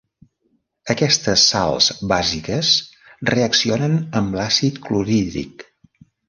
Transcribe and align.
Aquestes 0.93 1.43
sals 1.51 1.89
bàsiques 2.11 2.71
reaccionen 3.33 3.99
amb 4.21 4.35
l'àcid 4.41 4.81
clorhídric. 4.89 5.65